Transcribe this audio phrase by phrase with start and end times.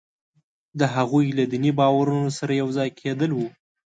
[0.79, 3.49] د هغوی له دیني باورونو سره یو ځای کېدلو وو.